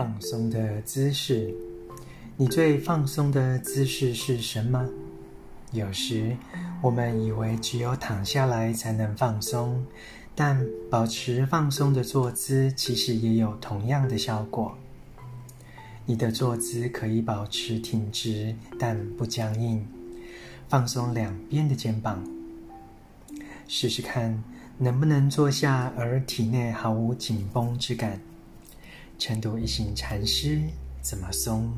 [0.00, 1.54] 放松的姿势。
[2.38, 4.88] 你最放松的姿势是什么？
[5.72, 6.34] 有时
[6.80, 9.84] 我们以为只有躺下来才能放松，
[10.34, 14.74] 但保持放松的坐姿其实也有同样的效果。
[16.06, 19.86] 你的坐姿可以保持挺直，但不僵硬。
[20.66, 22.24] 放松两边的肩膀，
[23.68, 24.42] 试试看
[24.78, 28.18] 能不能坐下而体内毫无紧绷之感。
[29.20, 30.58] 成都一行禅师
[31.02, 31.70] 怎么松？